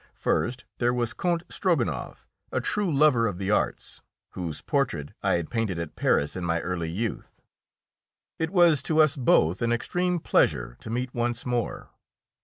First, 0.15 0.65
there 0.79 0.95
was 0.95 1.13
Count 1.13 1.43
Strogonoff, 1.47 2.27
a 2.51 2.59
true 2.59 2.91
lover 2.91 3.27
of 3.27 3.37
the 3.37 3.51
arts, 3.51 4.01
whose 4.31 4.59
portrait 4.59 5.11
I 5.21 5.33
had 5.35 5.51
painted 5.51 5.77
at 5.77 5.95
Paris 5.95 6.35
in 6.35 6.43
my 6.43 6.59
early 6.61 6.89
youth. 6.89 7.39
It 8.39 8.49
was 8.49 8.81
to 8.81 8.97
us 8.99 9.15
both 9.15 9.61
an 9.61 9.71
extreme 9.71 10.17
pleasure 10.17 10.75
to 10.79 10.89
meet 10.89 11.13
once 11.13 11.45
more. 11.45 11.91